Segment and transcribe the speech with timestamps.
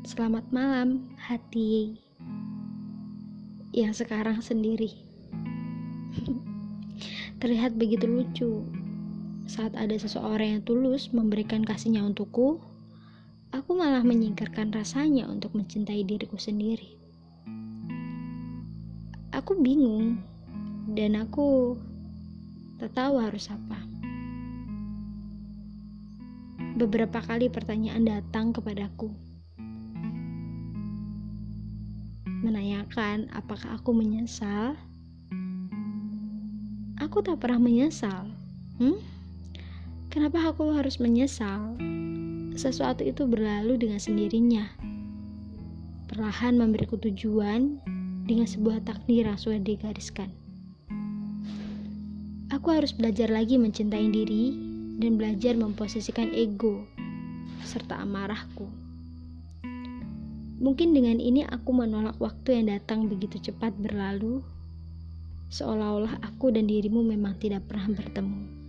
[0.00, 1.92] Selamat malam, hati
[3.76, 4.96] yang sekarang sendiri.
[7.44, 8.64] Terlihat begitu lucu
[9.44, 12.64] saat ada seseorang yang tulus memberikan kasihnya untukku.
[13.52, 16.96] Aku malah menyingkirkan rasanya untuk mencintai diriku sendiri.
[19.36, 20.16] Aku bingung
[20.96, 21.76] dan aku
[22.80, 23.76] tak tahu harus apa.
[26.80, 29.28] Beberapa kali pertanyaan datang kepadaku
[32.40, 34.76] menanyakan apakah aku menyesal.
[37.00, 38.32] Aku tak pernah menyesal.
[38.80, 38.96] Hmm?
[40.08, 41.76] Kenapa aku harus menyesal?
[42.56, 44.66] Sesuatu itu berlalu dengan sendirinya.
[46.08, 47.78] Perlahan memberiku tujuan
[48.26, 50.32] dengan sebuah takdir yang sudah digariskan.
[52.50, 54.52] Aku harus belajar lagi mencintai diri
[54.98, 56.84] dan belajar memposisikan ego
[57.62, 58.89] serta amarahku.
[60.60, 64.44] Mungkin dengan ini aku menolak waktu yang datang begitu cepat berlalu,
[65.48, 68.59] seolah-olah aku dan dirimu memang tidak pernah bertemu.